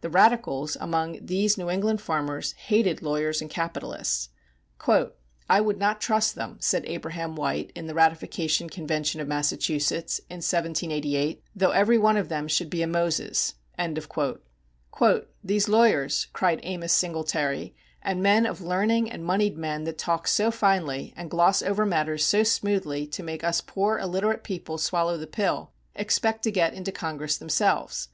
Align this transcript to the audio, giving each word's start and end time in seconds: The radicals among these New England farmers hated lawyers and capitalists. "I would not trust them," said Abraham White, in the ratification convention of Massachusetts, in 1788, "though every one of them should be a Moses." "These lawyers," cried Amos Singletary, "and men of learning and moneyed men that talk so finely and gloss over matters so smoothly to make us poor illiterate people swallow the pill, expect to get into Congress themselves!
The 0.00 0.10
radicals 0.10 0.74
among 0.80 1.24
these 1.24 1.56
New 1.56 1.70
England 1.70 2.00
farmers 2.00 2.50
hated 2.58 3.00
lawyers 3.00 3.40
and 3.40 3.48
capitalists. 3.48 4.28
"I 5.48 5.60
would 5.60 5.78
not 5.78 6.00
trust 6.00 6.34
them," 6.34 6.56
said 6.58 6.82
Abraham 6.86 7.36
White, 7.36 7.70
in 7.76 7.86
the 7.86 7.94
ratification 7.94 8.68
convention 8.68 9.20
of 9.20 9.28
Massachusetts, 9.28 10.18
in 10.28 10.38
1788, 10.38 11.44
"though 11.54 11.70
every 11.70 11.96
one 11.96 12.16
of 12.16 12.28
them 12.28 12.48
should 12.48 12.70
be 12.70 12.82
a 12.82 12.88
Moses." 12.88 13.54
"These 15.44 15.68
lawyers," 15.68 16.26
cried 16.32 16.58
Amos 16.64 16.92
Singletary, 16.92 17.76
"and 18.02 18.20
men 18.20 18.46
of 18.46 18.60
learning 18.60 19.08
and 19.12 19.24
moneyed 19.24 19.56
men 19.56 19.84
that 19.84 19.96
talk 19.96 20.26
so 20.26 20.50
finely 20.50 21.14
and 21.16 21.30
gloss 21.30 21.62
over 21.62 21.86
matters 21.86 22.24
so 22.26 22.42
smoothly 22.42 23.06
to 23.06 23.22
make 23.22 23.44
us 23.44 23.60
poor 23.60 24.00
illiterate 24.00 24.42
people 24.42 24.76
swallow 24.76 25.16
the 25.16 25.28
pill, 25.28 25.70
expect 25.94 26.42
to 26.42 26.50
get 26.50 26.74
into 26.74 26.90
Congress 26.90 27.36
themselves! 27.38 28.08